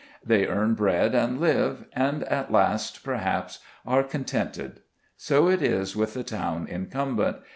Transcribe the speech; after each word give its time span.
They 0.25 0.47
earn 0.47 0.73
bread 0.73 1.13
and 1.13 1.39
live; 1.39 1.85
and 1.93 2.23
at 2.23 2.51
last, 2.51 3.03
perhaps, 3.03 3.59
are 3.85 4.01
contented. 4.01 4.79
So 5.15 5.47
it 5.47 5.61
is 5.61 5.95
with 5.95 6.15
the 6.15 6.23
town 6.23 6.65
incumbent. 6.65 7.37